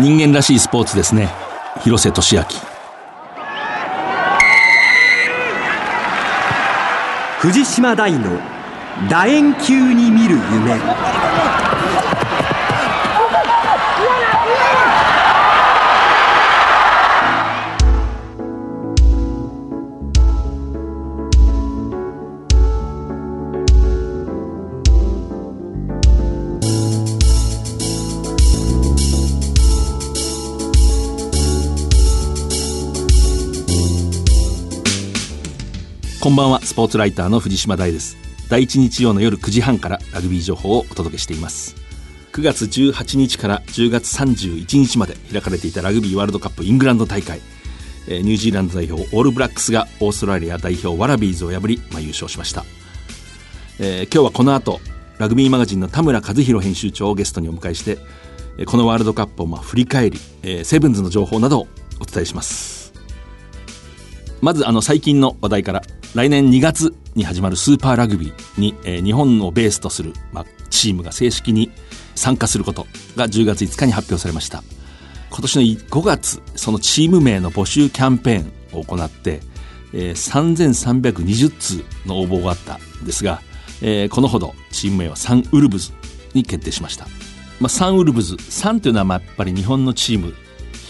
[0.00, 1.28] 人間らしいスポーツですね。
[1.82, 2.44] 広瀬俊明
[7.38, 8.40] 藤島大の
[9.10, 11.39] 楕円球に見る夢。
[36.20, 36.60] こんばんは。
[36.60, 38.18] スポーツライターの藤島大です。
[38.50, 41.76] 第一日曜の夜9時半からラグビー情報をお届けしています。
[42.34, 47.40] 9月18日から10月31日まで開かれていたラグビーワールドカップイングランド大会。
[48.06, 52.64] ニュージーランド代表オールブラックスがオーストラリア代表ワラビーズを破り、まあ、優勝しました、
[53.78, 54.80] えー、今日はこの後
[55.18, 57.98] ラグビーマガジンの田村一博編集長をゲストにお迎えして
[58.66, 61.68] このワールドカップをまあ振り返り、えー、セブンズの情報などを
[62.00, 62.79] お伝えします。
[64.40, 65.82] まずあの最近の話題から
[66.14, 71.70] 来年2月に始まるスーパーラグビーに、えー、日本をベースとする、まあ、チームが正式に
[72.14, 74.62] 参加することが10月5日に発表されました。
[75.30, 79.40] 今年の5月そのチーム名の募集キャンペーンを行って、
[79.92, 83.40] えー、3320通の応募があったんですが、
[83.80, 85.92] えー、このほどチーム名はサンウルブズ
[86.34, 87.06] に決定しました、
[87.60, 90.34] まあ、サンウルブズサンというのはやっぱり日本のチーム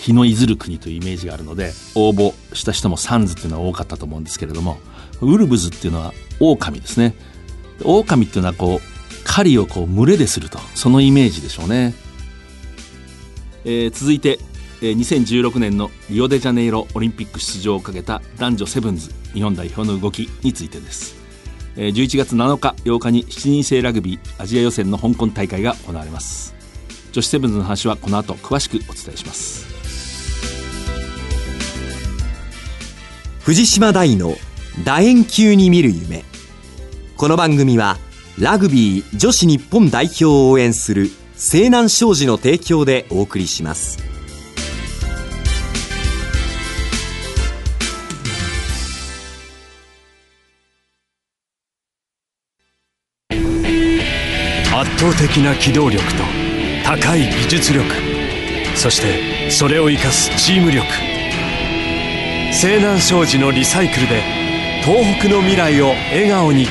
[0.00, 4.78] 日のいずる国というイメージがあるので応募した人もサンズっていうのは多かったと思うんですけれども
[5.20, 7.14] ウルブズっていうのは狼ですね。
[7.84, 11.94] 狼っていうのはこう狩りをこう群れでするとそのイメージでしょうね、
[13.64, 14.38] えー、続いて、
[14.82, 21.14] えー、2016年のリオデジャネイロオリンピック出場をかけた男女セブンズ日本代表の動きについてです、
[21.76, 26.54] えー、11月7日8日に7人制ラグビーアジア予選の香港大会が行われます。
[27.12, 29.69] 女子セブンズの話はこの後詳しくお伝えします。
[33.40, 34.34] 藤島大の
[34.84, 36.24] 楕円球に見る夢。
[37.16, 37.96] この番組は
[38.38, 43.98] ラグビー女子日本代表を応援する西南商事の提供でお送りします。
[54.72, 56.22] 圧倒的な機動力と
[56.84, 57.86] 高い技術力。
[58.76, 61.09] そしてそれを生かすチーム力。
[62.52, 64.22] 西南商事のリサイクルで
[64.84, 66.66] 東北の未来を笑顔に。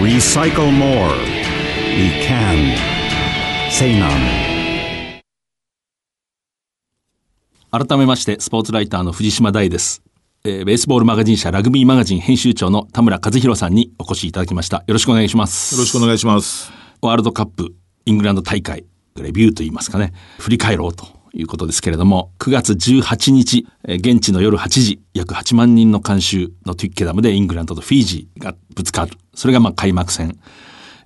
[0.00, 1.10] Recycle more.
[1.96, 2.76] We can.
[3.70, 4.08] Say none.
[7.70, 10.02] 改めましてスポーツライターの藤島大です、
[10.44, 14.84] えー、ベースボールマガジン社ラグビーマガジン編集長の田村和弘さんにお越しいただきました。
[14.86, 15.74] よろしくお願いします。
[15.74, 16.70] よろしくお願いします。
[17.00, 17.74] ワールドカップ
[18.04, 18.84] イングランド大会
[19.16, 20.12] レビューといいますかね。
[20.38, 29.12] 振り返ろうということですけれども、9月18日、現地の夜8時、約8万人の観衆のトゥッケダムでイングランドとフィージーがぶつかる。
[29.34, 30.38] それがまあ開幕戦。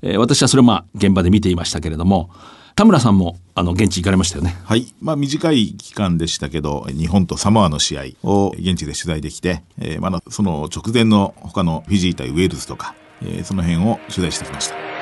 [0.03, 2.31] えー、私はそれをまあ現場で見ていましたけれども、
[2.75, 4.56] 田村さんもあの現地行かれましたよね？
[4.65, 4.92] はい。
[5.00, 14.96] まあ短い期間でしたけど、日本とサモアの試合を現地で取材できて、えー、まあその直前の他のフィジー対ウェールズとか、えー、その辺を取材してきました。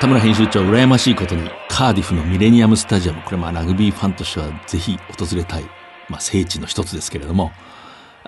[0.00, 5.64] 田村編集長羨ましいことにカーディフのミレニアムスタジアムこれまあラグビーファンとしてはぜひ訪れたい、
[6.08, 7.50] まあ、聖地の一つですけれども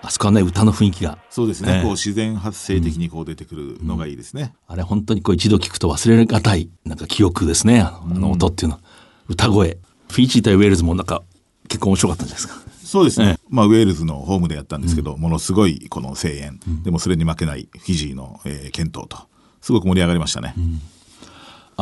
[0.03, 7.81] あそこはね歌の雰囲気がそうですね、こう自然発生的にこう出てくるのがいいですね、うん、あれ本当にこう一度聞くと忘れがたいなんか記憶ですね。
[7.83, 8.81] あの音っていうのは、
[9.29, 9.79] うん、歌声。
[10.11, 11.23] フィーチー対ウェールズもなんか
[11.69, 12.71] 結構面白かったんじゃないですか。
[12.85, 19.29] そうですね、まあ、ウェールズのホームでやったんですけど、うん、ものすごいこの声援、でもそれに負けないフィジーの、えー、健闘と
[19.61, 20.57] すごく盛り上がりましたね。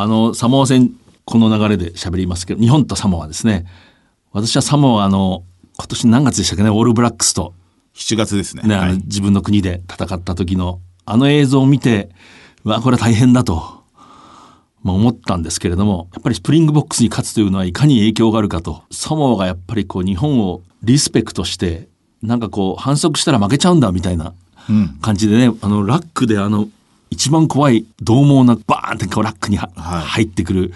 [0.02, 0.92] あの、サモア戦、
[1.24, 3.66] この流れで喋りますけど、日本とサモアですね。
[4.32, 5.44] 私はサモア、あの、
[5.76, 7.54] 今年何月でしたっけね、オールブラックスと。
[7.94, 8.62] 7月ですね。
[8.62, 12.10] ね、はい、自分の国で戦った時の、あの映像を見て、
[12.64, 13.78] うわ、これは大変だと、
[14.82, 21.88] まあ、思ったんですけれども、やっぱりスプリングボックスに勝つというのはいかに影響があるかと、サモアがやっぱりこう日本をリスペクトして、
[22.22, 24.34] なんかこう反則したら負けちゃうんだみたいな
[25.00, 26.68] 感じでね、うん、あのラックであの
[27.10, 30.72] 一番怖い獰猛なバーンってこうラックに、入ってくる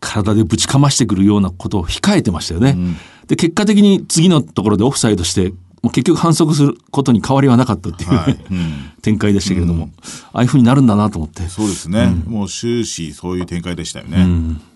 [0.00, 2.70] 体でぶちかましてくるようなことを控えてましたよね。
[2.70, 2.96] うん、
[3.26, 5.52] で結果的に次のところでオフサイドして
[5.82, 8.32] もう結局反則することに変わりはなかったっていう、はい。
[8.50, 9.90] うん、 展開でしたけれども、うん、
[10.32, 11.48] ああいうふうになるんだなと思って。
[11.48, 14.26] そうですね、うん、もう終始そういう展開でしたよね、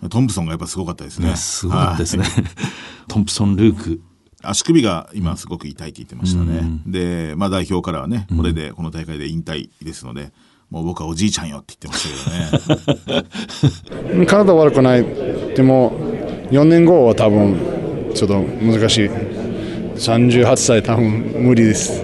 [0.08, 1.34] トンプソンがやっぱすごかったですね。
[1.37, 2.44] すごかったですね、はい、
[3.08, 4.00] トンプソン・ルーク。
[4.44, 6.81] 足首が今すごく痛いって言ってましたね。
[6.84, 10.32] で、まあ代表からはね、これでこの大会で引退ですので、
[10.72, 14.24] もう僕はおじいちゃんよって言ってましたけどね。
[14.26, 15.04] 体悪くない。
[15.54, 15.92] でも、
[16.50, 17.56] 4年後は多分、
[18.14, 19.10] ちょっと難しい。
[19.96, 22.02] 38歳多分無理です。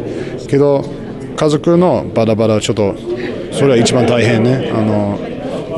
[0.49, 0.85] けど、
[1.35, 2.95] 家族のバラバラちょっと、
[3.53, 4.71] それは一番大変ね。
[4.75, 5.19] あの、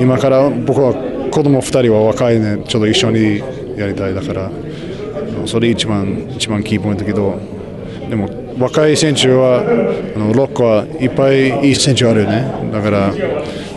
[0.00, 0.93] 今から僕は
[1.31, 3.40] 子供2人は若いね、ちょっと一緒に
[3.76, 4.50] やりたいだから、
[5.46, 7.38] それ一番、一番キーポイントだけど、
[8.08, 8.28] でも
[8.60, 9.60] 若い選手は、
[10.14, 12.70] あのロックはいっぱいいい選手あるよね。
[12.70, 13.12] だから、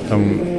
[0.10, 0.54] 多分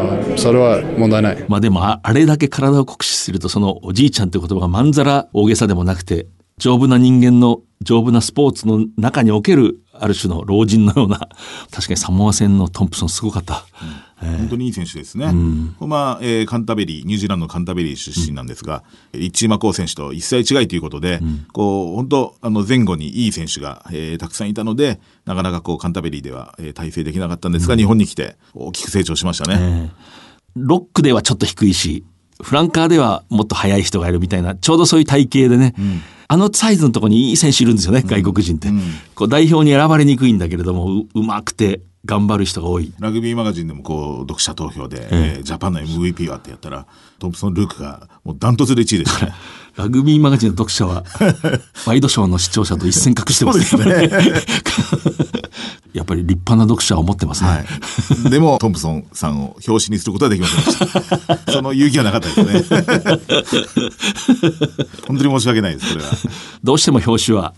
[0.00, 1.44] あのそれは問題ない。
[1.48, 6.26] まあでもああれだけ体を酷使するとそのおじいちゃんって言葉がまんざら大げさでもなくて
[6.58, 11.18] 丈夫な人間の丈夫なスポーツの中におけるある種の老人のような
[11.70, 13.66] 確かにサモア戦のトンプソンすごかった。
[14.18, 15.26] 本当にいい選手ですね。
[15.78, 18.82] まあ、えーカンタベリー、ニュージーランドのカンタベリー出身なんですが、
[19.12, 21.20] リッチー・マコー選手と一歳違いということで、
[21.52, 29.92] こう、本当、あの、前後にいい選手が、えーたくさんいたので、なかなかこう、カンタベリーでは、えー体制できなかったんですが、日本に来て大きく成長しましたね。
[30.54, 32.02] ロックではちょっと低いし、
[32.42, 35.74] フランカーではもっと速い人がいるみたいな、ちょうどそういう体型でね、
[36.28, 38.68] あのサイズのところにいい選手いるんですよね、外国人って。
[39.14, 42.92] こう代表に選ばれにくいんだけれども、ううまくて頑張る人が多い。
[42.98, 46.86] ラグビーマガジンでもこう、読者投票で、えージャパンの MVP はってやったら、
[47.18, 49.32] トンプソン・ルークがもうダントツで1位でしたね。
[49.76, 51.04] ラグビーマガジンの読者は、
[51.86, 54.10] ワイドショーの視聴者と一線隠してますね。
[55.92, 57.48] やっぱり立派な読者を持ってますね。
[57.48, 57.64] は
[58.26, 58.30] い。
[58.30, 60.78] でも、トンプソンさんを表紙にすることはできませんでし
[61.46, 61.46] た。
[61.52, 62.80] その勇気はなかったですね。
[65.06, 66.10] 本当に申し訳ないです、これは。
[66.62, 67.54] どうしても表紙は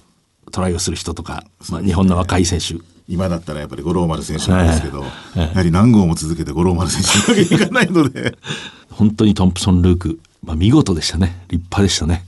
[0.51, 2.77] トライをする人とか、まあ、日本の若い選手。
[3.09, 5.05] 今だったらやっぱり五郎丸選手なんですけど、
[5.35, 8.37] やはり何号も続けて五郎丸選手にわけにいかないので、
[8.91, 11.45] 本当にトンプソン・ルーク、まあ、見事でしたね。
[11.49, 12.25] 立派でしたね。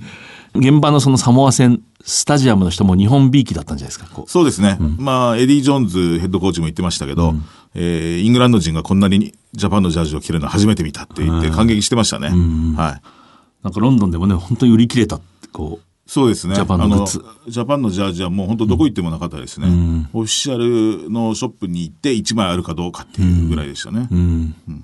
[0.54, 4.24] 現場のそのサモア戦、スタジアムの人も日本びいきだったんじゃないですか。
[4.26, 4.78] そうですね。
[4.98, 7.34] まあ、エディ・ジョーンズヘッドコーチも言ってましたけど、
[7.74, 12.28] えーイングランド人がこんなにジャパンのジャージを着るの初めて見たって言って感激してましたね。
[12.28, 12.36] はい。
[13.62, 16.56] なんかロンドンでもね、本当に売り切れたって、こう、そうですね。
[16.56, 19.68] ジャパンのグッズジャパンのジャージはもう本当どこ行ってもなかったですね。
[20.12, 24.08] オフィシャルのショップに行って1枚あるかどうかっていうぐらいでしたね。
[24.10, 24.78] うんまあ、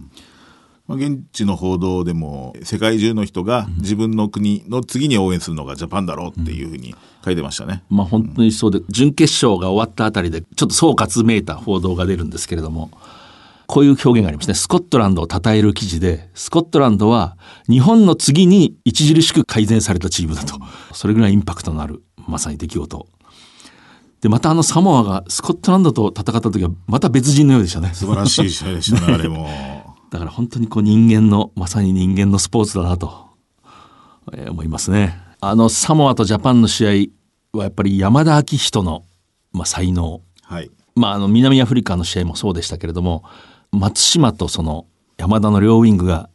[0.88, 6.94] 現地の報道でも世界中の人が自分の国の次に応援するのがジャパンだろうっていうふうに
[7.24, 7.82] 書いてましたね。
[7.90, 12.90] まあ本当にそうで、準決勝が終わったあたりで、ちょっと総括めいた報道が出るんですけれども、
[13.66, 14.54] こういう表現がありますね。
[14.54, 17.36] スコットランドを称える記事で、スコットランドは
[17.68, 20.60] 日本の次に著しく改善されたチームだと。
[20.92, 23.08] それぐらいインパクトのある、まさに出来事。
[24.20, 27.90] で、またあのサモアがスコットランドと戦った時は、また別人のようでしたね。
[27.92, 29.75] 素晴らしい試合でしたね、あれも。
[30.10, 33.26] だから本当にこう人間の、まさに人間のスポーツだなと、
[34.32, 35.18] えー思いますね。
[35.40, 37.10] あのサモアとジャパンの試
[37.52, 39.04] 合はやっぱり山田昭仁の、
[39.52, 40.20] まあ、才能。
[40.42, 40.70] はい。
[40.94, 43.22] まあ、あの南アフリカの試合もそうでしたけれども
[43.70, 44.86] 松島とその
[45.18, 46.30] 山田の両ウィングが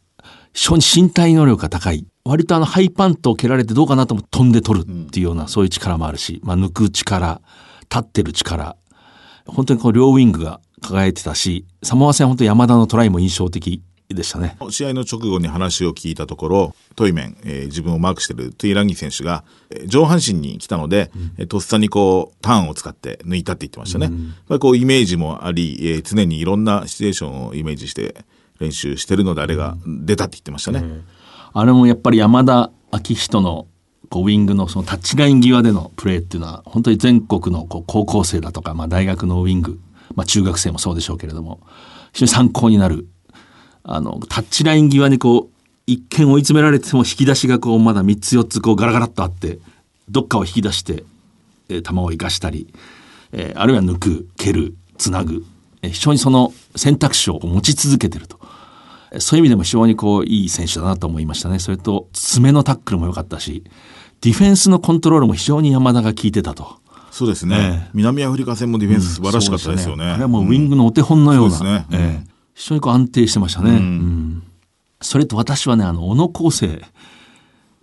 [0.53, 7.41] 非常に身体能力が高い割とあのハイパントを蹴られてどうかなとも飛んで取るっていうような、そういう力もあるし、まあ、抜く力
[7.89, 8.75] 立ってる力
[9.53, 14.57] 本当にこう両ウィングが輝いてたしサモア戦は本当に山田のトライも印象的でしたね。
[14.69, 24.07] 試合の直後に話を聞いたところ、トイメン、えー自分をマークしているトゥイランギ選手が、えー上半身に来たので、えーとっさにこう、ターンを使って抜いたって言ってましたね。
[24.07, 24.13] やっ
[24.49, 28.25] ぱりこう、イメージもあり、えー常にいろんなシチュエーションをイメージして
[28.59, 30.83] 練習してるので、あれが出たって言ってましたね。
[31.53, 33.67] あれもやっぱり山田昭仁の
[34.11, 39.79] こうウィングのそのタッチライン際でのプレーっていうのは本当に全国のこう高校生だとか、まあ、大学のウィング、
[40.15, 41.61] まあ、中学生もそうでしょうけれども
[42.11, 43.07] 非常に参考になる
[43.83, 45.49] あのタッチライン際にこう
[45.87, 49.59] 一見追い詰められても引き出しがこうまだ3つ4つこうガラガラっとあって
[50.09, 51.03] どっかを引き出して、
[51.69, 52.67] えー球を生かしたり、
[53.31, 55.45] えーあるいは抜く蹴るつなぐ、
[55.81, 58.39] えー非常にその選択肢を持ち続けてると。
[59.19, 61.59] そういう意味でも非常にこういい選手だなと思いましたね。
[61.59, 63.63] それと爪のタックルも良かったし、
[64.21, 66.79] ディフェンスのコントロールも非常に山田が効いてたと。
[67.11, 67.89] そうですね。
[67.93, 70.05] 南アフリカ戦もディフェンス素晴らしかったですよね。
[70.05, 71.55] あれはもうウィングのお手本のような。
[71.55, 73.71] そうですねええ非常にこう安定してましたね。
[73.71, 74.43] うん
[75.01, 76.85] それと私はね、あの、小野康生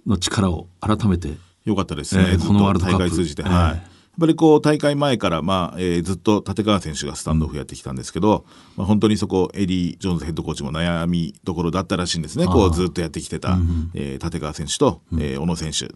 [0.06, 2.24] の力を改めて、よかったですね。
[2.30, 3.42] えーこのワールドカップ大会通じて。
[3.42, 3.62] えーはい。
[3.70, 3.82] やっ
[4.18, 8.44] ぱりこう大会前から、まあ、えーずっと立川選手がスタンドオフやってきたんですけど、
[8.76, 12.46] まあ、本当にそこ、エディ・ジョーンズヘッドコーチも悩みどころだったらしいんですね。
[12.46, 13.58] こうずっとやってきてた、
[13.94, 15.88] えー立川選手と、えー小野選手。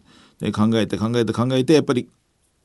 [0.45, 2.09] で、考えて考えて考えて、やっぱり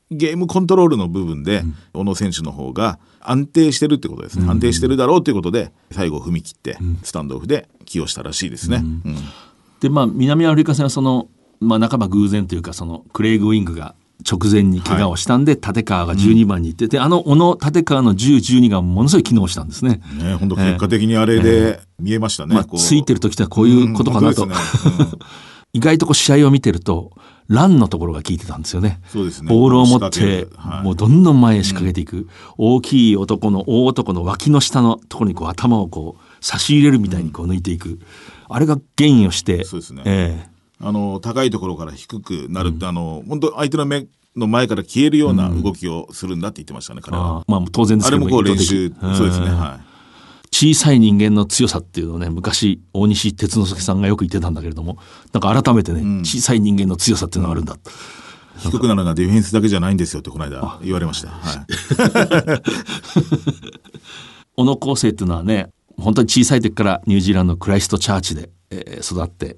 [0.09, 4.47] ゲームコントロールの部分で、小野選手の方が安定してるってことですね。
[4.49, 8.77] 安定してるだろうということで、最後踏み切って、スタンドオフで起用したらしいですね。
[8.77, 9.15] うん
[9.79, 13.95] で、まあ、南アフリカ戦はその、まあ半ば偶然というかそのクレイグ・ウィングが
[14.25, 20.01] 直前に怪我をしたんで、立川が12番に行ってて、あの小野立川の10、12がものすごい機能したんですね。
[20.21, 22.55] ね本当結果的にあれで見えましたね。
[22.55, 22.79] まあ、こう。
[22.79, 24.43] ついてる時ってこういうことかなと。
[24.43, 25.21] うん本当ですね。
[25.73, 27.11] 意外とこう試合を見てると、
[27.47, 28.99] ランのところが効いてたんですよね。
[29.07, 29.49] そうですね。
[29.49, 30.83] ボールを持ってはい。
[30.83, 32.27] もうどんどん前へ仕掛けていく。
[32.57, 37.99] 大きい男の、大男の脇の下のところにこう頭をこう差し入れるみたいにこう抜いていく。
[38.49, 40.03] あれが原因をして、そうですね。
[40.05, 47.37] ええあの、高いところから低くなるって、あの、本当相手の目の前から消えるような動きをするんだって言ってましたね、彼は。
[47.37, 49.79] ああまあ当然ですけどあれもこう練習、そうですね、んは
[50.51, 54.97] 小さい人間の強さっていうのをね、昔、大西哲之助さんがよく言ってたんだけれども、
[55.33, 57.73] なんか改めてね、小さい人間の強さっていうのがあるんだ。
[57.73, 57.77] い。
[58.59, 61.29] 低くなるのはディフェンスだけじゃないんですよってこの間言われました。
[61.29, 61.65] はい。
[64.55, 69.57] 小野晃征っていうのはね、本当に小さい時からニュージーランドのクライストチャーチで、えー育って、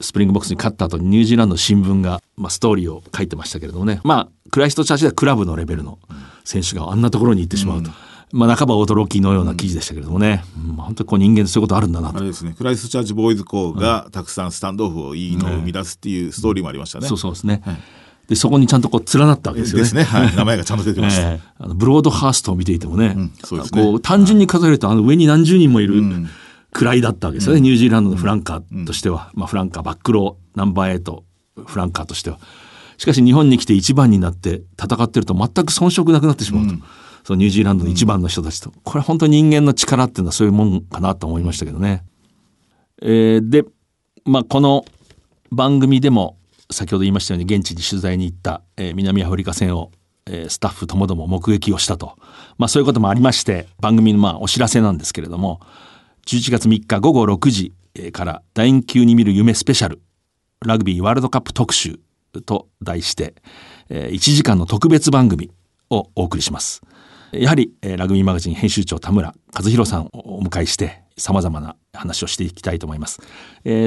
[0.00, 5.98] スプリングボックスに勝った後にニュージーランドの新聞が、まあ、ストーリーを書いてましたけれどもね、まあ、クライストチャーチではクラブのレベルの
[6.44, 7.90] 選手があんなところに行ってしまうと。
[8.32, 10.76] まあ、半ば驚きのような記事でしたけれどもね、うん。
[10.76, 12.18] まあ本当にこう人間ってそういうことあるんだなと。
[12.18, 17.06] あれですね、クライストチャーチボーイズ校がたくさんスタンドオフをいいのを生み出すっていうストーリーもありましたね。
[17.06, 17.62] そうそうですね。
[18.28, 19.82] で、そこにちゃんとこう連なったわけですよね。
[19.84, 20.02] ですね。
[20.02, 20.34] はい。
[20.34, 21.30] 名前がちゃんと出てました。
[21.30, 21.40] ええ。
[21.58, 23.82] あのブロードハーストを見ていてもね、そうですね。
[23.82, 26.02] こう単純に数えるとあの上に何十人もいる
[26.82, 31.24] 位だったわけですよね、ニュージーランドのフランカーとしては、まあ、フランカーバックローナンバーエイト
[31.66, 32.38] フランカーとしては。
[32.96, 36.74] しかし日本に来て一番になって戦ってると全く遜色なくなってしまうと、
[37.24, 42.04] そのニュージーランドの一番の人たちと、これは本当に人間の力っていうのはそういうもんかなと思いましたけどね。
[43.02, 43.64] えーで、
[44.24, 44.84] まあ、この
[45.50, 46.38] 番組でも
[46.70, 49.90] 先ほど言いましたように現地に取材に行った、えー南アフリカ戦を、
[50.26, 52.16] えースタッフともども目撃をしたと、
[52.58, 55.60] まあ、そういうこともありまして番組のまあお知らせなんですけれども
[56.26, 57.72] 11月3日午後6時
[58.12, 60.00] から楕円球に見る夢スペシャル
[60.64, 62.00] ラグビーワールドカップ特集
[62.46, 63.34] と題して、
[63.90, 65.50] 1時間の特別番組
[65.90, 66.80] をお送りします。
[67.32, 73.20] やはり、ラグビーマガジン編集長田村和弘さんをお迎えして様々な話をしていきたいと思います。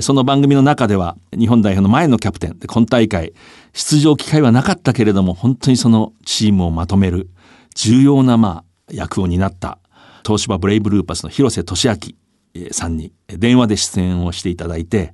[0.02, 3.34] その番組の中では日本代表の前のキャプテンで今大会
[3.74, 7.30] 出場機会はなかったけれども本当にそのチームをまとめる
[7.76, 9.80] 重要なまあ役を担った
[10.26, 11.96] 東芝ブレイブルーパスの広瀬俊明
[12.72, 15.14] さんにえー電話で出演をしていただいて、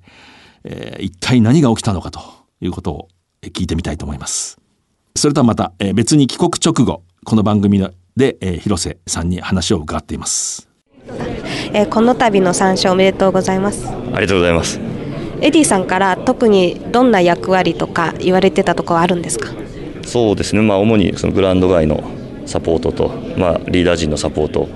[0.64, 2.20] えー一体何が起きたのかと
[2.62, 3.08] いうことを
[3.42, 4.60] えー聞いてみたいと思います。
[5.16, 7.80] それとはまた、えー別に帰国直後、この番組
[8.16, 10.70] で、えー広瀬さんに話を伺っています。
[11.74, 14.80] えーこの度の参照おめでとうございますありがとうございます。
[15.42, 19.50] エディさんから特にどんな役割とか言われてたところはあるんですか？
[20.06, 22.02] そうですね、まあ、主にそのグラウンド外の
[22.46, 24.70] サポートと、まあ、リーダー陣のサポートを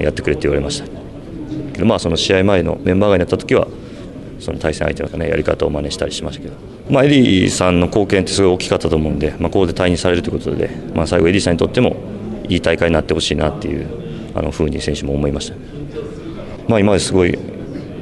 [0.00, 0.91] やってくれって言われました。
[1.72, 3.68] けど、まあ、その試合前のメンバー外になった時は、
[4.38, 6.54] その対戦相手の、ね、やり方を真似したりしましたけど、
[6.90, 11.96] まあ、エディさんの貢献ってすごい大きかったと思うんで、まあ、ここで退任されるということで、まあ、最後、エディさんにとっても
[12.48, 13.86] いい大会になってほしいなっていう
[14.34, 15.56] あのふうに選手も思いました。
[16.68, 17.38] まあ、今まですごい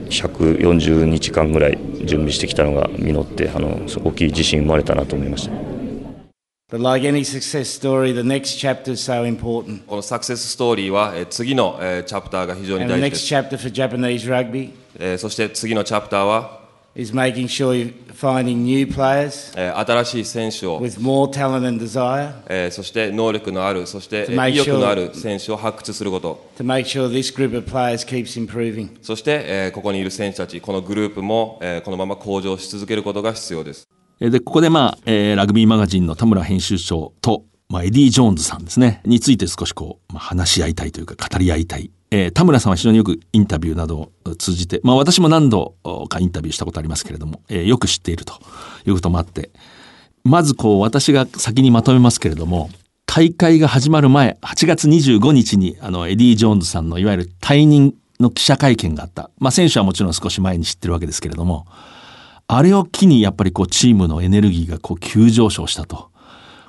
[0.09, 5.70] 140日間ぐらい準備してきたのが実ってあの大きい自信生まれたなと思いました。
[9.89, 13.27] このサクセスストーリーは、次のチャプターが非常に大事です。
[15.19, 16.61] そして次のチャプターは、
[19.57, 20.79] 新しい選手を、
[22.49, 26.50] えそして能力のある、そして意欲のある選手を発掘すること。
[29.03, 33.89] そして、ここにいる選手たち、このグループも、このまま向上し続けることが必要です。
[34.21, 41.91] で、ここでまあ、えーラグビーマガジンの田村編集長と、まあ、エディ・ジョーンズさんですね、について少しこう、まあ、話し合いたいというか語り合いたい。
[42.11, 45.75] えー田村さんは非常によくインタビューなどを通じて、まあ私も何度
[46.09, 48.35] かインタビューしたことありますけれども、えーよく知っていると
[48.87, 49.50] いうこともあって、
[50.25, 52.69] まずこう私が先にまとめますけれども、
[53.07, 59.31] 大会が始まる前、8月25日にあのエディ・ジョーンズさんのいわゆる退任の記者会見があった。
[59.39, 61.67] まあ選手はもちろん少し前に知ってるわけですけれども、
[62.52, 66.11] あれを機にやっぱりこうチームのエネルギーがこう急上昇したと。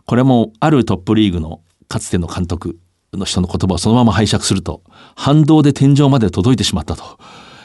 [0.05, 2.77] これもあるトップリーグのかつての監督
[3.13, 4.83] の人の言葉をそのまま拝借すると、
[5.15, 7.17] 反動で天井まで届いてしまったと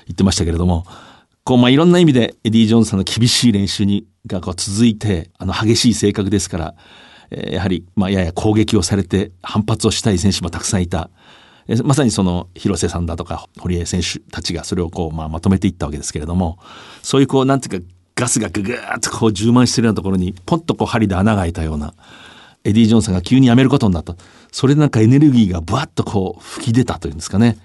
[0.07, 0.87] 言ってましたけれども、
[1.45, 6.75] こうまあいろんな意味でエディ・ジョーンズさんの厳しい練習にがこう続いて、あの激しい性格ですから、
[7.31, 11.11] えやはりまあやや攻撃をされて反発をしたい選手もたくさんいた。
[11.85, 16.59] まさにその廣瀬さんだとか堀江選手たちがそれをこうまあまとめていったわけですけれども、
[17.03, 21.93] そういうこうなんていうかガスがぐぐーっとこう充満してるようなところにポンとこう針で穴が開いたような
[22.65, 24.17] エディ・ジョーンズさんが急に辞めることになった。
[24.51, 27.59] それでなんかエネルギーがブワッとこう吹き出たというんですかね。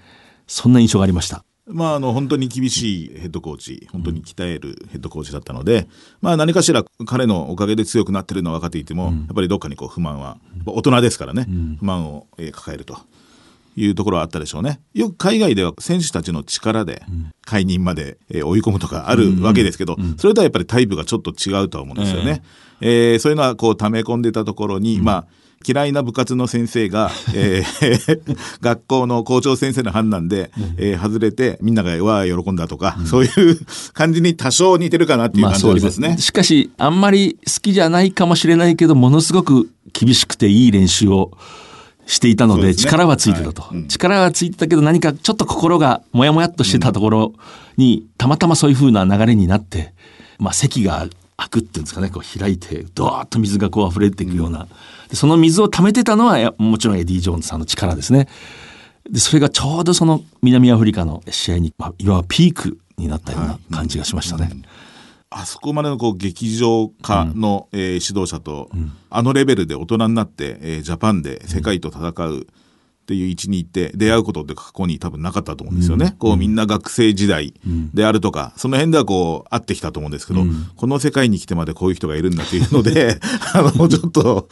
[0.46, 1.42] そんな印象がありました。
[1.66, 5.88] まあ、あの、本当に厳しいヘッドコーチ、本当に鍛えるヘッドコーチだったので、
[6.20, 11.46] まあ、何かしら彼のおかげで強くなってるのは分かっていても、やっぱりどっかにこう不満は、大人ですからね、
[11.78, 12.98] 不満をえー抱えると。
[13.76, 14.80] いうところはあったでしょうね。
[14.94, 17.02] よく海外では選手たちの力で
[17.44, 22.42] 解任までえー追い込むとかあるわけですけど、それとはやっぱりタイプがちょっと違うとは思うんですよね。
[22.80, 25.24] えーそういうのはこう溜め込んでたところに、まあ、
[25.64, 28.20] 嫌いな部活の先生が、 えー
[28.60, 33.58] 学校の校長先生の判断で、えー外れて、みんながわー喜んだとか、そういう
[33.92, 36.16] 感じに多少似てるかなっていう感じはありますね。
[36.18, 41.30] しかし、あんまり好きじゃないかもしれないけど、ものすごく厳しくていい練習を
[42.06, 43.78] していたので、力はついてたと、はい。
[43.78, 43.88] うん。
[43.88, 47.32] 力はついてたけど、何かちょっと心がもやもやっとしてたところ
[47.76, 49.94] に、たまたまそういう風な流れになって、
[50.38, 51.06] まあ、席が
[51.36, 54.66] 開くっていうんですかね、こう開いて、ドーッと水がこう溢れていくような。
[55.08, 58.28] でその水を溜めてたのは、やもちろんエディ・ジョーンズさんの力ですね。
[59.10, 64.50] で、それがちょうどその南アフリカの試合に、まあ、いわばピークになったような感じがしましたね。
[65.34, 68.70] あそこまでのこう劇場化の、えー指導者と、
[69.10, 72.46] あのレベルで大人になって、えージャパンで世界と戦う
[73.02, 76.14] っていう位置に行って出会うことって過去に多分なかったと思うんですよね。
[76.18, 77.52] こうみんな学生時代
[77.92, 80.44] であるとか、その辺ではこう会ってきたと思うんですけど、
[80.76, 83.18] この世界に来てまでこういう人がいるんだっていうので、
[83.54, 84.48] あの、ちょっと、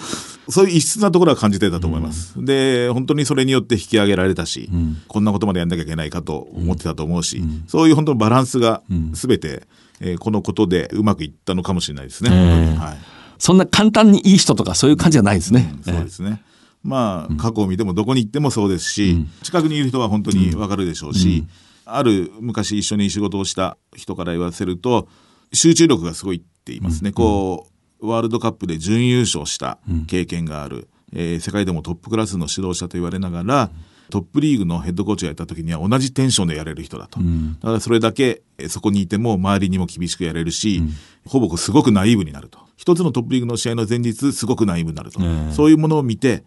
[0.48, 2.34] そういう異質なところは感じてたと思います。
[2.44, 4.68] で、本当にそれによって引き上げられたし、
[5.06, 8.82] こんなことまでやんなきゃいけないかと思ってたと思うし、そういう本当のバランスが
[9.12, 9.68] 全て、
[10.00, 12.30] えーこのことでうまくいったのかもしれないですね。
[12.30, 12.76] 本当に。
[12.78, 12.98] はい。
[13.38, 15.74] そんな簡単にいい人とかそういう感じじゃないですね。
[15.82, 16.42] そうですね。
[16.82, 21.44] まあ、過去を見てもどこに行ってもそうですし、近くにいる人は本当にわかるでしょうし、
[21.84, 25.08] ある昔一緒に仕事をした人から言わせると、
[25.52, 27.12] 集中力がすごいって言いますね。
[27.12, 27.66] こ
[28.00, 33.70] う、ワールドカップで準優勝した経験がある、えー世界でもトップクラスの指導者と言われながら、
[34.10, 37.18] トップリーグのヘッドコーチをやった時には同じテンションでやれる人だと。
[37.18, 37.24] だ
[37.68, 40.82] からそれだけえーそこにいても周りにも厳しくやれるし、
[41.26, 42.58] ほぼすごくナイーブになると。
[42.76, 45.20] 一つのトップリーグの試合の前日、すごくナイーブになると。
[45.52, 46.44] そういうものを見て、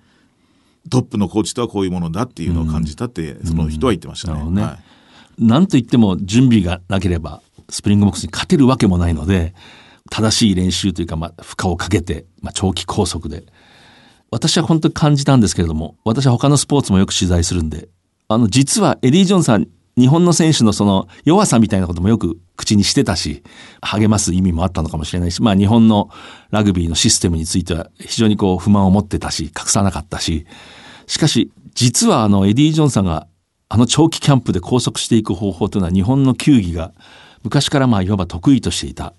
[0.90, 4.40] トップのコーチとはこういうものだっていうのを感じたって、その人は言ってましたね。
[5.40, 9.54] なんといっても準備がなければスプリングボックスに勝てるわけもないので、
[10.10, 13.44] 正しい練習というか、まあ、負荷をかけて、まあ、長期拘束で。
[14.34, 17.88] 私は本当に感じたんですけれども、私は他のスポーツもよく取材するんで、
[18.28, 23.44] あの、実はエディ・ジョーンズさん、日本の選手のその弱さみたいなこともよく口にしてたし、
[23.82, 26.10] 励ます意味もあったのかもしれないし、まあ日本の
[26.50, 30.48] ラグビーのシステムについては非常にこう不満を持ってたし、隠さなかったし、
[31.06, 33.28] しかし実はあのエディ・ジョンさんが
[33.70, 36.92] あの長期キャンプで拘束していく方法というのは日本の球技が
[37.44, 39.14] 昔からまあいわば得意としていた。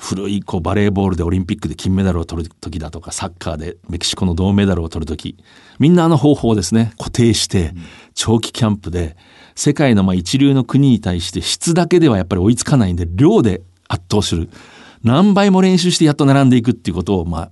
[0.00, 5.36] 古いこうバレーボールでオリンピックで金メダルを取る時だとかサッカーでメキシコの銅メダルを取る時
[5.78, 6.92] みんなあの方法をですね。
[6.98, 7.72] 固定して
[8.14, 9.16] 長期キャンプで
[9.54, 14.48] 世界のまあ一流の国に対して質だけではやっぱり追いつかないんで量で圧倒する。
[15.04, 17.50] 何倍も練習してやっと並んでいくっていうことをまあ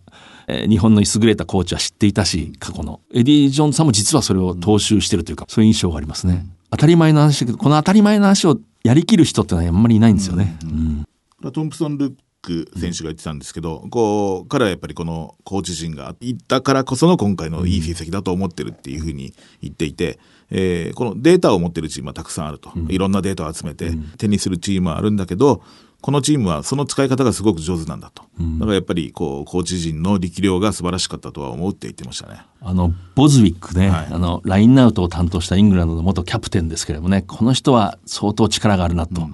[0.49, 3.01] えー日本の優れたコーチは知っていたし、過去の。
[3.15, 6.45] エディ・ジョーンズさんも実はそれを踏襲してるというか、そういう印象がありますね。
[6.71, 10.59] 当たり前の話だけど、この当たり前の話をやりきる人ってのはあんまりいないんですよね。
[10.65, 11.53] うん。
[11.53, 20.19] トンプソン・ルーク選手が言ってたんですけど、こう、彼はやっぱりこのコーチ陣がいったからこその今回のいい成績だと思ってるっていうふうに言っていて、
[20.51, 22.73] えーこのデータを持ってるチームはたくさんあると。
[22.89, 25.63] いろんなデータを集めて手にするチームはあるんだけど、
[26.03, 28.25] このチームはその使い方がすごく上手なんだと。
[28.59, 32.43] だからやっぱりこう、コーチ陣の力量が素晴らしかったとは思うって言ってましたね。
[32.61, 39.29] あの、ボズウィックね、はいあの、ラインアウトを担当したイングランドの元キャプテンですけれどもね、この人は相当力があるなと。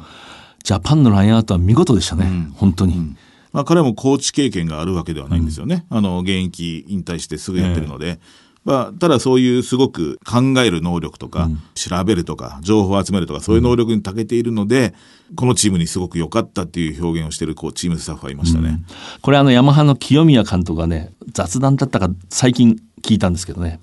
[0.64, 3.16] ジャパンのラインアウトは見事でしたね、本当に。
[3.52, 5.86] まあ、彼もコーチ経験があるわけではないんですよね。
[5.90, 8.20] あの、現役引退してすぐやってるので。
[8.64, 14.92] まあ、ただそういうすごく考える能力とか、調べるとか、情報を集めるとか、そういう能力に長けているので、
[15.36, 18.82] このチームにすごく良かったっていう表現をしているこうチームスタッフはいましたね。
[19.22, 23.80] これあのヤマハの清宮監督がね雑談だったか最近聞いたんですけどね。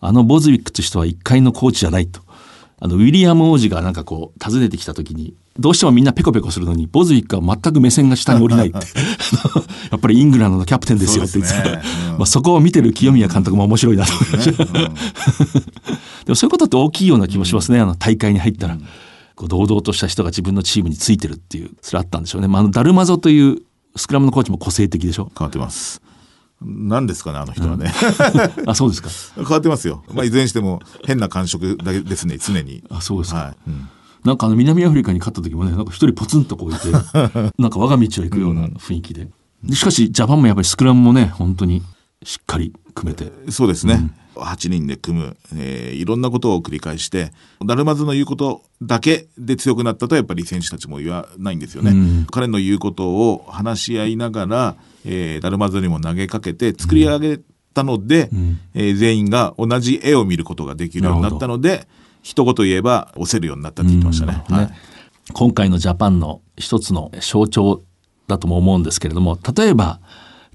[0.00, 2.20] あのボズウィックという人は一回のコーチじゃないと。
[2.80, 8.78] あのウィリアム王子がなんかこう訪ねてきた時にどうしてもみんなペコペコするのにボズウィックは全く目線が下に降りないって
[9.90, 14.88] やっぱりイングランドのキャプテンですよって言ってたねうんまあそこを見てる清宮監督も面白いなと思いました、 で
[16.28, 18.78] もそういうことって大きいような気もしますね、あの大会に入ったら。
[19.38, 22.48] こう堂々とした人が自分のチームについてるっていう、それあったんでしょうね。
[22.48, 23.62] まあ、あのダルマゾという
[23.94, 25.30] スクラムのコーチも個性的でしょ。
[25.38, 26.02] 変わってます。
[26.60, 27.94] 何ですかね、あの人はね。
[28.66, 29.10] あ、そうですか。
[29.36, 30.02] 変わってますよ。
[30.12, 32.82] まあ、いずれにしても変な感触だけですね、常に。
[32.90, 33.38] あ、そうですか。
[33.38, 33.56] はい。
[33.68, 33.88] うん
[34.28, 36.90] なんかあの南アフリカに勝った時もね、なんか一人ポツンとこういて、
[37.58, 39.26] なんか我が道を行くような雰囲気で。
[39.64, 41.82] でしかし、ジャパンもやっぱりスクラムもね、本当に
[42.22, 43.32] しっかり組めて。
[43.48, 44.12] そうですね。
[44.34, 47.32] 8人で組む、えー、いろんなことを繰り返して、
[47.64, 51.92] ダルマズの言うことだけで強くなったとやっぱり選手たちも言わないんですよね。
[51.92, 57.40] うん、彼の言うことを話し合いながら、えー、ダルマズにも投げかけて作り上げ
[57.72, 61.88] たので、うん、えー、全員が同じ絵を見ることができるようになったので、
[62.28, 64.44] 一言言えば押せるようになったって言ってましたね。
[64.50, 64.70] はい、
[65.32, 67.82] 今回のジャパンの一つの象徴
[68.26, 69.98] だとも思うんですけれども、例えば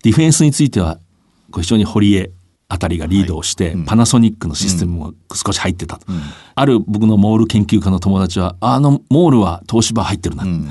[0.03, 0.99] ディフェンスについては
[1.51, 2.29] 非常に堀江
[2.67, 6.21] あたりがリードをして、はいうん、パナソニックのシステムも少し入ってたと、うん、
[6.53, 10.67] ある僕のモール研究家の友達はあのモールは東芝入ってるな、うん、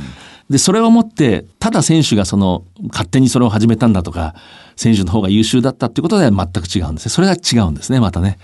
[0.49, 4.37] でそれをもってただ選手がその勝手にそれを始めたんだとか
[4.77, 7.11] 選手の方が優秀だったっていうことでは全く違うんですね。
[7.11, 8.38] それが違うんですねまたね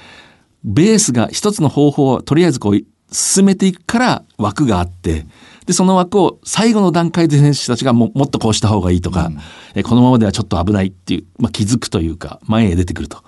[0.65, 5.27] ベースが一つの方法をとりあえずこう進めていくから枠があって
[5.69, 9.39] で、その枠を最後の段階で選手たちがももっとこうした方がいいとか、うん、
[9.75, 13.23] えこのままではちょっと危ないっていう、まあ、気づくというか、前へ出てくると。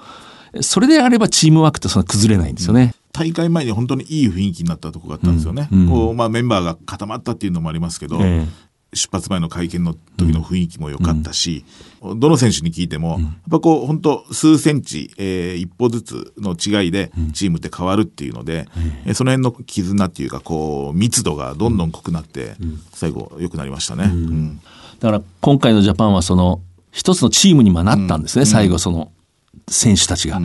[0.62, 2.95] それであればチームワークってそんな崩れないんですよね。
[3.12, 5.69] 大会前に本当にいい雰囲気になったところがあったんですよね。
[5.71, 8.47] うんうん、こうまあ、メンバーが固まったっていうのもありますけど、えー、
[8.92, 11.64] 出発前の会見の時の雰囲気も良かったし、
[12.03, 18.66] うん、どの選手に聞いても、やっぱこう本当数センチ、えー、一歩ずつの違いでチームって変わるっていうので、
[19.07, 22.57] うん、その辺の絆っていうかこう密度がどんどん濃くなって、
[22.92, 24.11] 最後良くなりましたね。
[24.98, 29.12] だから今回のジャパンはその一つのチームにもなったんですね、最後その
[29.68, 30.40] 選手たちが。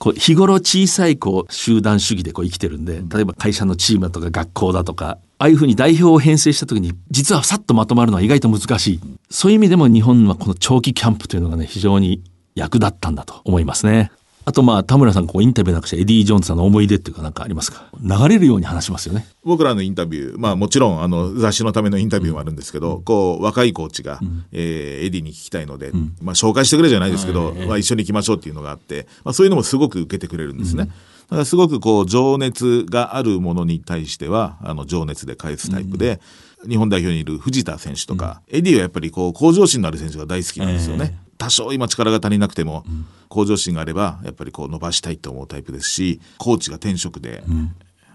[0.00, 9.00] こう日頃小さいこう集団主義でこう生きてるんで例えば会社のチームだとか学校だとかああいうふうに代表を編成した時に実はさっとまとまるのは意外と難しい。
[9.30, 12.22] そういう意味でも日本はこの長期キャンプというのがね非常に
[12.54, 14.12] 役立ったんだと思いますね。
[14.46, 17.88] あとまあ田村さんこうインタビューなくしてエディ・ジョーンズさんの思い出っていうか何かありますか？
[18.00, 19.26] 流れるように話しますよね。
[19.42, 30.90] 僕らのインタビューまあもちろんあの雑誌のためのインタビューもあるんですけど、うん、こう若いコーチが、うん、えー、エディに聞きたいので、うん、まあ紹介してくれじゃないですけど、まあ、一緒に行きましょうっていうのがあって、まあ、そういうのもすごく受けてくれるんですね。
[31.24, 36.20] だからすごくこう情熱があるものに対してはあの情熱で返すタイプで、
[36.68, 41.18] 日本代表にいる藤田選手とか、エディはやっぱりこう向上心のある選手が大好きなんですよね。
[41.36, 42.84] 多少今力が足りなくても、
[43.34, 47.42] 向上心があればやっぱりこう伸ばしたいと思うタイプですしコーチが天職で、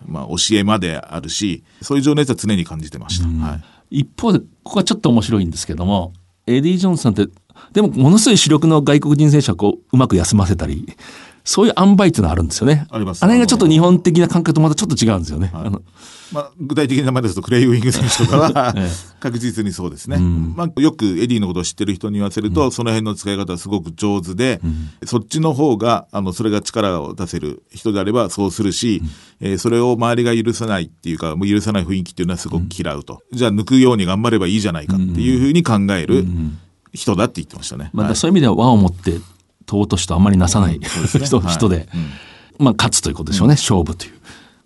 [0.06, 3.60] まあ、教えまであるしそういう情熱は常に感じてました、は
[3.92, 6.14] い、一方でここはちょっと面白いんですけども
[6.48, 7.28] エディ・ジョーンズさんって
[7.74, 10.88] でもものすごい主力の外国人選手はこううまく休ませたり
[11.50, 12.86] そういう塩梅っていうのはあるんですよね。
[12.92, 13.26] あります。
[13.26, 15.50] あれがちょっと日本的な感覚とまたちょっと違うんですよね。
[15.52, 15.82] はい、あの。
[16.32, 18.76] まあ、具体的な名前ですとクレイグ・ウィング選手とかは
[19.20, 29.02] 確実にそうですね、うん、まあ、よくエディのことを知ってる人に言わせると、うん、その辺の使い方はすごく上手で、うん、そっちの方があのそれが力を出せる人であればそうするし、
[29.42, 36.28] うん、えー、それを周りが許さないっていうかもう許さない雰囲気っていうのはすごく嫌うと、じゃあ抜くように頑張ればいいじゃないかっていうふうに考える
[36.94, 37.90] 人だって言ってましたね。
[37.92, 39.20] まあ、そういう意味では和を以て
[39.70, 40.80] 尊しとあんまりなさない、
[41.24, 41.88] 人人で、
[42.58, 44.14] まあ、勝つということでしょうね、勝負という。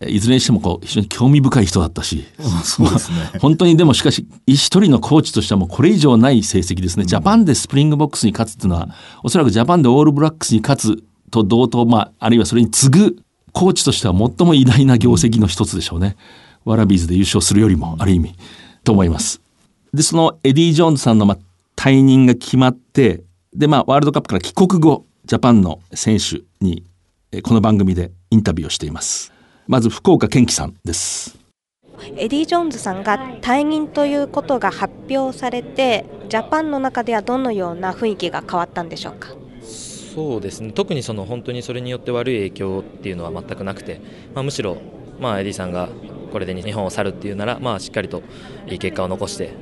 [0.10, 2.26] いずれにしてもこう非常に興味深い人だったし、
[2.64, 8.90] そうですね、 本当にでもしかし一人のコーチとしてはもうこれ以上ない成績ですね、ジャパンでスプリングボックスに勝つっていうのは
[9.24, 13.18] おそらくジャパンでオールブラックスに勝つと同等、まあ、あるいはそれに次ぐ
[13.54, 16.18] コーチとしては最も偉大な業績の一つでしょうね、
[16.66, 18.36] ワラビーズで優勝するよりもある意味。
[18.84, 19.42] と思います。
[19.94, 21.38] でそのエディ・ジョーンズさんのまあ
[21.76, 23.24] 退任が決まって
[23.56, 26.84] でまあワールドカップから帰国後ジャパンの選手に
[27.44, 29.32] この番組でインタビューをしています。
[29.68, 31.38] まず福岡堅樹さんです。
[32.18, 39.30] エディ・ジョーンズさんが退任ということが発表されてジャパンの中ではどのような雰囲気が変わったんでしょうか？
[39.62, 40.72] そうですね。
[40.72, 44.02] 特にその本当にそれによって悪い影響っていうのは全くなくて、
[44.34, 44.78] まあ、むしろ、
[45.20, 45.90] まあ、エディさんが
[46.32, 48.24] これで日本を去るっていうなら、まあ、しっかりと
[48.68, 49.54] いい結果を残して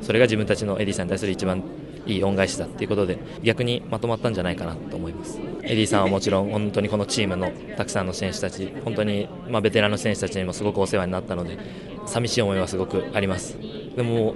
[0.00, 1.62] それが自分たちのエディさんに対する一番
[2.06, 5.40] いい恩返しだということで逆にまとまったんじゃないかなと思います。
[5.62, 11.58] エディさんはもちろん本当にこのチームのたくさんの選手たち本当にまベテランの選手たちにもすごくお世話になったので
[12.06, 13.58] 寂しい思いはすごくあります。
[13.96, 14.34] でも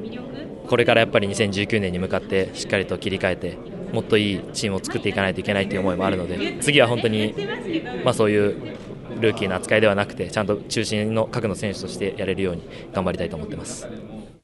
[0.69, 3.59] これからやっぱり2019年に向かってしっかりと切り替えて
[3.93, 7.35] もっといいチームを作っていかないといけないという思いもあるので次は本当に
[8.05, 8.77] まあそういう
[9.21, 13.89] ルーキーの扱いではなくてちゃんと中心の核の選手としてやれるように頑張りたいと思ってます。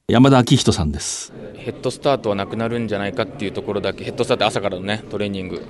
[0.07, 1.33] 山田昭人さんです。
[1.55, 5.65] ヘッドスタートはなくなるんじゃないかっていうところだけヘッドスタート朝からのねトレーニング。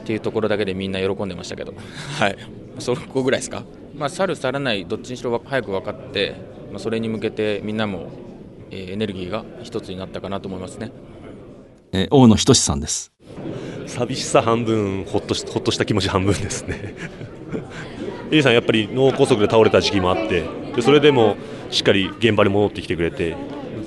[0.00, 1.74] っていうところだけでみんな喜んでましたけど。
[2.18, 2.36] はい。
[2.78, 3.62] そこぐらいですか？
[3.94, 6.36] まあ去る去らないどっちにしろ早く分かって、
[6.70, 8.12] まあ、それに向けてみんなも、
[8.70, 10.90] えー、エネルギーが一つになったかなと思いますね、
[11.92, 13.12] えー、大野仁さんです。
[13.86, 16.94] 寂しさ半分ほっとしほっとした気持ち半分ですね。
[18.32, 21.36] エリさんやっぱり脳梗塞で倒れた時期もあってでそれでも
[21.74, 23.36] しっかり現場に戻ってきてくれて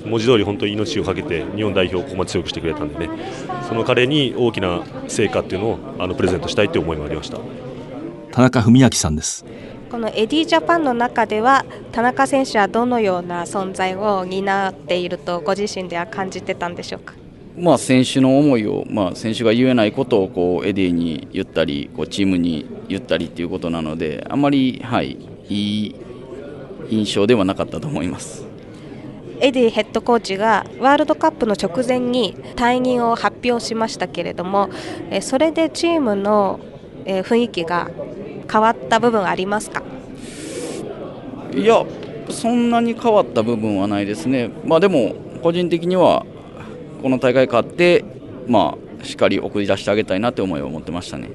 [0.05, 3.09] 文字通り本当に命を懸けて日本代表をここまで強くしてくれたんでね。
[3.67, 7.39] その彼に大きな成果っていうのをあのプレゼントしたいという思いもありました。
[8.31, 9.45] 田中史朗さんです。
[9.89, 17.15] このエディジャパンの中では田中選手はどのような存在を担っているとご自身では感じてたんでしょうか？
[17.57, 25.17] まあ、選手の思いを、まあ、選手が言えないことをこうエディに言ったりこうチームに言ったりっていうことなのであまり、はい、
[25.49, 25.95] いい
[26.89, 28.45] 印象ではなかったと思います。
[29.39, 34.69] エディヘッドコーチがワールドカップの直前に退任を発表しましたけれども
[35.21, 36.59] それでチームの
[37.05, 37.91] 雰囲気が
[38.51, 39.83] 変わった部分はありますか？
[41.53, 41.85] いや
[42.29, 46.25] そんなに変わった部分はないですね、まあ、でも個人的には
[47.03, 48.03] この大会勝って、
[48.47, 51.29] まあ、しっかり送り出してあげたいなという思いを持ってましたね。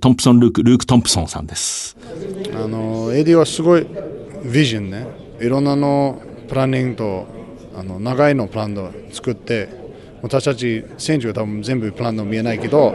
[0.00, 1.96] トンプソン・ルークルーク・トンプソンさんです。
[2.54, 3.86] あのエディはすごい
[4.44, 5.06] ビジョンね。
[5.40, 7.26] いろんなのプランニングと
[7.74, 9.68] あの長いのプランを作って
[10.22, 12.94] 私たち選手は多分全部プランの見えないけど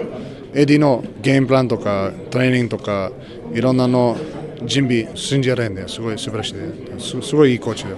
[0.54, 3.12] エディのゲームプランとかトレーニングとか
[3.54, 4.16] いろんなの
[4.64, 7.96] 準備信じられんですごい素晴らしいですすごいいいコーチで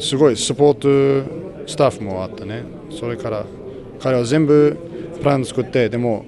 [0.00, 2.64] すごいサポートスタッフもあったね。
[2.90, 3.44] それから
[4.00, 4.76] 彼は全部
[5.20, 6.24] プラン作ってでも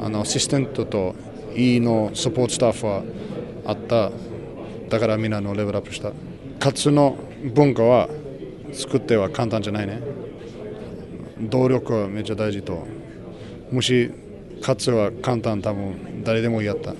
[0.00, 1.14] あのアシスタントと
[1.54, 3.02] いいのサポートスタッフは
[3.66, 4.10] あった。
[4.92, 6.12] だからみんなのレベルアップした。
[6.58, 7.16] 勝つの
[7.54, 8.10] 文化は
[8.74, 10.02] 作っては簡単じゃないね。
[11.40, 12.86] 動力はめっちゃ大事と。
[13.70, 14.10] もし
[14.60, 16.92] 勝つは簡単多分誰でもやった。
[16.92, 16.98] で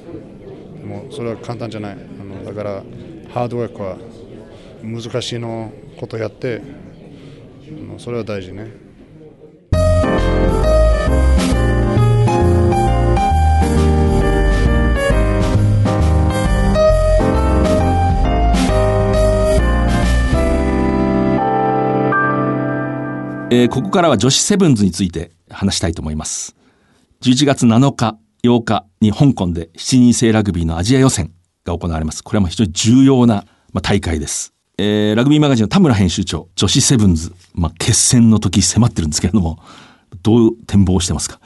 [0.86, 1.92] もそれは簡単じゃない。
[1.92, 2.82] あのだから
[3.28, 3.98] ハードワークは
[4.82, 6.62] 難しいのことやって
[7.98, 8.72] それは大事ね。
[23.54, 26.56] えー、ここからは女子セブンズについて話したいと思います。
[27.20, 31.34] 11月7日、8日に香港で7人制ラグビーのアジア予選
[31.66, 32.24] が行われます。
[32.24, 34.54] これは非常に重要な、まあ、大会です。
[34.78, 39.58] えー、ラグビーマガジンの田村編集長、女子セブンズ、まあ、決戦の時迫ってるんですけれども、
[40.22, 41.38] どう展望してますか？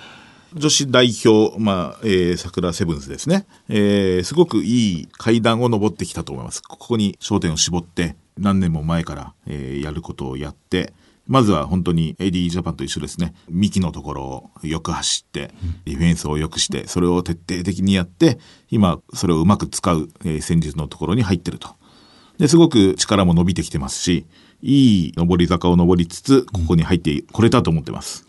[0.55, 3.47] 女子代表、まあ、えー、桜セブンズですね。
[3.69, 6.63] えー、すごくいい階段を登ってきたと思います。
[6.63, 10.93] ここに焦点を絞って、何年も前から、えー、やることをやって、
[11.27, 13.35] まずは本当に AD ジャパンと一緒ですね。
[13.49, 15.53] 幹のところをよく走って、
[15.85, 18.39] ディフェンスをよくして、それを徹底的にやって、
[18.71, 21.71] 今、それをうまく使う、えー、戦術のところに入ってると。
[22.39, 24.27] で、すごく力も伸びてきてますし、
[24.63, 28.25] いい上り坂を登りつつ、ここに入ってこれたと思ってます。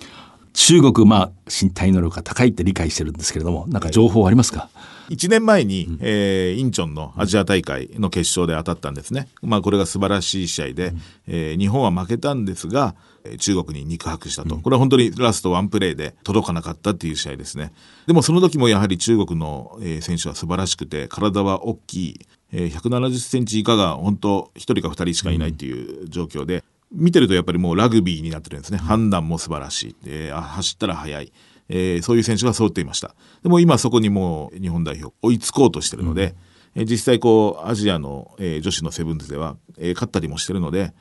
[0.53, 9.27] 中国、まあ、身体能力が高いって理解してるんですけれども、なんか情報ありますか、はい1年前に、うん、えー、インチョンのアジア大会の決勝で当たったんですね。
[9.41, 12.95] まあこれが素晴らしい試合で、うん、えー、日本は負けたんですが、
[13.39, 14.57] 中国に肉薄したと。
[14.57, 17.73] これは本当にラストワンプレーで届かなかったっていう試合ですね。
[18.05, 22.19] でもその時もやはり中国の選手は素晴らしくて、体は大きい、
[22.53, 28.77] 170センチ以下が本当1人か2人しかいないっていう状況で、見てるとやっぱりもうラグビーになってるんですね。
[28.77, 29.95] 判断も素晴らしい。
[30.05, 31.33] えー、走ったら速い。
[31.69, 33.15] えー、そういう選手が揃っていました。
[33.43, 36.35] でも今そこにもう日本代表追いつこうとしてるので、
[36.75, 40.93] うん、え実際こうアジアの、えー、女子のセブンズでは、えー、勝ったりもしてるので、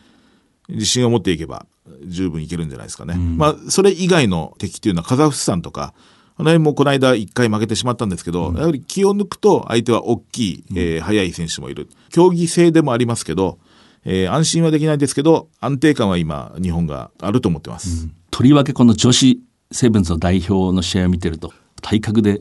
[0.69, 1.67] 自信を持っていけば
[2.07, 3.15] 十分いけるんじゃないですかね。
[3.17, 5.95] うん、まあ、それ以外の敵っていうのはカザフスタンとか、
[6.39, 11.89] あの辺もこの間一回負けてしまったんですけど、うん、やはり気を抜くと相手は大きい、えー、速い選手もいる。
[12.11, 13.59] 競技性でもありますけど、
[14.05, 18.09] えー、安心はできないですけど、安定感は今、日本があると思ってます。
[18.31, 21.53] とりわけこの女子セブンズの代表の試合を見てると
[21.83, 22.41] 体格で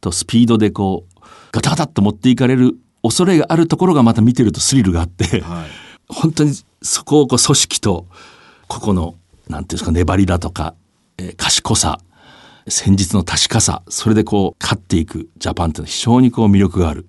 [0.00, 1.20] とスピードでこう
[1.52, 5.68] ガタガタっと持っていかれる恐れがあるところがまた見てるとスリルがあって、はい、
[6.08, 8.06] 本当にそこをこう組織と
[8.66, 9.14] ここの
[9.48, 10.74] なんていうんですか粘りだとか、
[11.18, 11.98] えー、賢さ
[12.68, 17.06] 戦術の確かさそれでこう勝っていくジャパンっていうのは非常にこう魅力がある。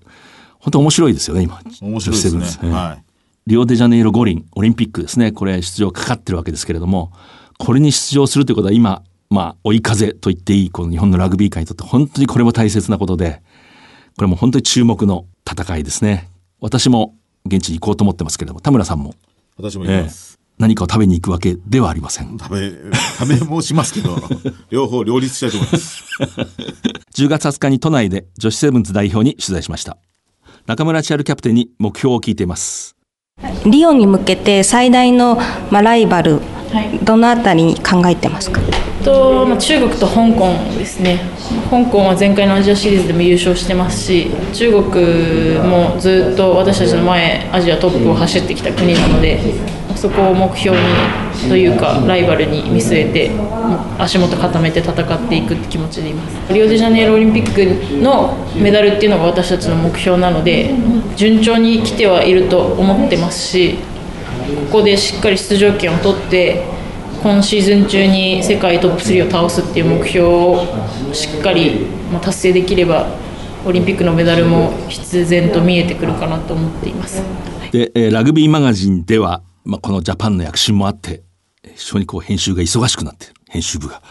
[0.59, 1.61] 本当面白いですよね今。
[1.81, 3.03] 面白いですね、はい、
[3.45, 5.31] リオデジャネイロ五輪オリンピックですね。
[5.31, 7.11] これ出場かかってるわけですけれども
[7.57, 9.03] これに出場するということは今
[9.35, 13.41] まあ、追い風と言っていい、この日本のラグビー界にとって本当にこれも大切なことで、
[14.15, 16.29] これも本当に注目の戦いですね。
[16.61, 19.13] 私も現地に行こうと思ってますけれども、田村さんも。
[19.57, 20.37] 私も行きます。
[20.39, 22.37] えー、何かを食べに行くわけではありません。
[22.37, 22.71] 食べ、
[23.19, 24.15] 食べもしますけど、
[24.71, 26.03] 両方両立したいと思います。
[27.13, 29.97] 10月20日に都内で女子セブンズ代表に取材しました。
[30.65, 32.95] 中村千春キャプテンに目標を聞いています。
[33.65, 35.35] リオに向けて最大の、
[35.71, 36.39] まあ、ライバル、
[36.71, 38.61] はい、どのあたりに考えてますか？
[39.05, 41.19] と、まあ、中国と香港ですね。
[41.69, 49.39] 香港は前回のアジアシリーズでも優勝してますし中国もずっと私たちの前アジアトップを走ってきた国なので
[49.95, 50.83] そこを目標に
[51.47, 53.31] というかライバルに見据えて
[53.97, 56.53] 足元固めて戦っていくって気持ちでいます。
[56.53, 60.73] リオデジャネイロオリンピックのメダルっていうのが私たちの目標なので
[61.15, 63.77] 順調に来てはいると思ってますし
[64.71, 66.74] ここでしっかり出場権を取って
[67.25, 70.63] 今シーズン中に世界トップ3を倒すっていう目標を
[71.11, 71.87] しっかり
[72.21, 73.07] 達成できれば
[73.65, 77.23] オリンピックのメダルも必然と見えてくるかなと思っています
[77.71, 81.23] でラグビーマガジンでは、まあ、このジャパンの躍進もあって
[81.75, 84.03] 非常にこう編集が忙しくなって編集部が。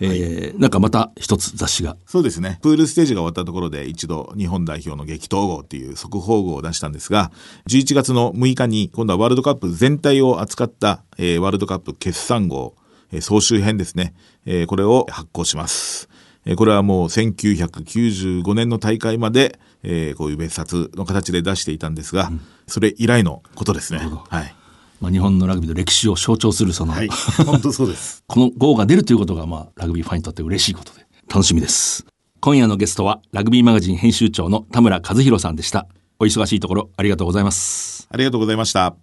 [0.00, 1.96] えー、なんかまた一つ雑誌が。
[2.06, 2.58] そうですね。
[2.62, 7.30] プールステージが終わったところで一度日本代表の激闘号っていう速報号を出したんですが、
[7.68, 12.74] 11月の6日に今度はワールドカップ全体を扱った、えー、ワールドカップ決算号、
[13.12, 14.14] えー、総集編ですね。
[14.46, 16.08] えー、これを発行します。
[16.46, 24.00] えー、これはもう1995年の大会まで、えー、こういう別冊の形で出していたんですが、うん、それ以来のことですね。
[24.28, 24.54] はい。
[25.00, 27.08] まあ、日本のラグビーの歴史を象徴するその、はい、
[27.46, 28.22] 本当そうです。
[28.28, 32.04] この号が出るということが、まあ、ラグビーファンにとって嬉しいことで楽しみです。
[32.40, 35.86] 今夜のゲストはラグビーマガジン編集長の田村和弘さんでした。
[36.18, 38.06] お忙しいところありがとうございます。
[38.10, 38.94] ありがとうございました。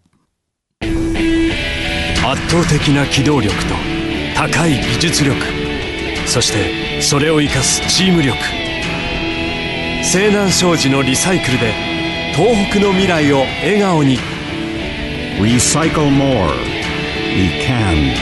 [0.82, 3.74] 圧倒的な機動力と
[4.36, 5.36] 高い技術力。
[6.28, 8.38] そしてそれを生かすチーム力。
[10.04, 11.74] 西南商事のリサイクルで
[12.36, 14.20] 東北の未来を笑顔に
[15.39, 16.52] Recycle more.
[17.36, 18.15] We can.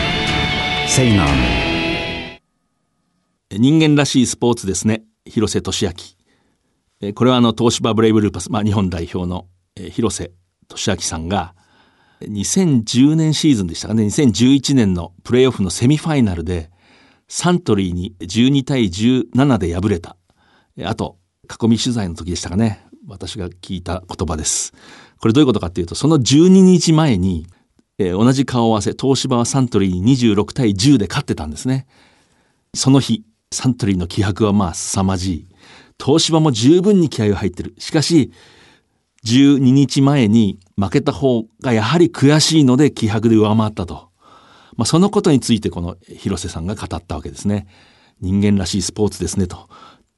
[0.85, 2.37] Say none.
[3.49, 5.03] 人間らしいスポーツですね。
[5.25, 5.85] 広瀬俊
[7.01, 7.13] 明。
[7.13, 9.47] これはあの東芝ブレイブルーパス、まあ、日本代表の
[9.91, 10.31] 広瀬
[10.67, 11.55] 俊明さんが
[12.21, 16.69] 2010年シーズンでしたかね2011年のプレーオフのセミファイナルで
[17.29, 20.17] サントリーに12対17で敗れた
[20.83, 24.73] あと囲み取材の時でしたかね私が聞いた言葉です
[25.19, 27.47] これどういうことかっていうと、その12日前に、
[27.97, 31.87] えー、同じ顔合わせ、東芝はサントリーに26対10で勝ってたんですね。
[32.73, 35.47] その日、サントリーの気迫はまあ凄まじい。
[36.03, 37.73] 東芝も十分に気合が入ってる。
[37.77, 38.31] しかし、
[39.25, 44.09] 12日前に負けた方がやはり悔しいので気迫で上回ったと。
[44.75, 47.67] まあ、そのことについてこの広瀬さんが語ったわけですね。
[48.21, 49.69] 人間らしいスポーツですねと。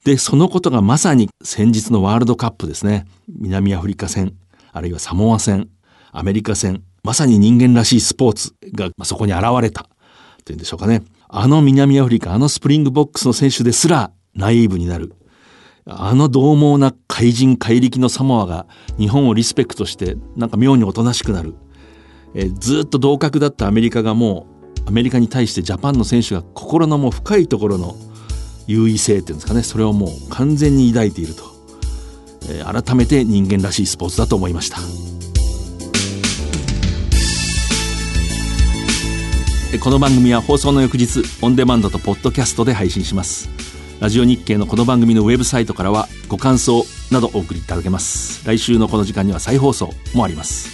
[0.03, 3.05] で、そのことがまさに先日のワールドカップですね。
[3.27, 4.33] 南アフリカ戦。
[4.71, 5.69] あるいはサモア戦、
[6.11, 9.89] アメリカ戦、まさに人間らしいスポーツがそこに現れた
[10.43, 11.03] というんでしょうかね。
[11.29, 15.13] あの南アフリカ、あのスプリングボックスの選手ですらナイーブになる。
[15.85, 21.55] あの獰猛な怪人怪力のサモアが日本をリスペクトしてなんか妙におとなしくなる。
[22.33, 24.47] えずっと同格だったアメリカがも
[24.85, 27.95] うアメリカに対してジャパンの選手が心のもう深いところの
[28.67, 31.56] 優位性っていうんですかねそれをもう完全に抱いていると
[32.65, 34.77] 改めて人間らしいスポーツだと思いました。
[39.79, 43.49] この番組は放送の翌日オンデマンドとポッドキャストで配信します。
[43.99, 48.45] ラジオ日経のこの番組のウェブサイトからはご感想などお送りいただけます。
[48.47, 50.69] 来週のこの時間には再放送もあります。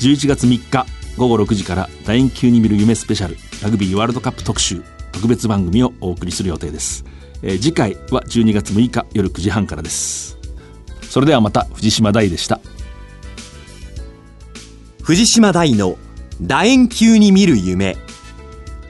[0.00, 7.04] 11月3日午後6時から楕円球に見る夢スペシャルラグビーワールドカップ特集特別番組をお送りする予定です、
[7.42, 10.37] え、次回は12月6日夜9時半からです。
[11.08, 12.60] それではまた藤島大でした
[15.02, 15.96] 藤島大の
[16.40, 17.96] 楕円球に見る夢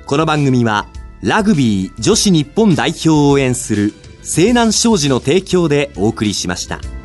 [0.06, 0.86] この番組は
[1.22, 6.97] ラグビー女子日本代表を応援する西南商事の提供でお送りしました。